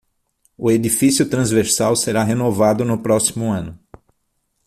O 0.57 0.71
edifício 0.71 1.29
transversal 1.29 1.95
será 1.95 2.23
renovado 2.23 2.83
no 2.83 2.97
próximo 3.03 3.51
ano 3.51 3.79